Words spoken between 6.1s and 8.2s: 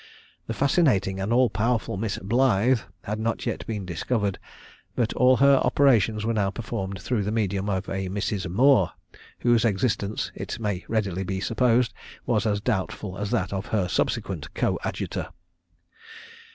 were now performed through the medium of a